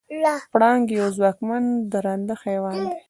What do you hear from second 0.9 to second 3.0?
یو ځواکمن درنده حیوان دی.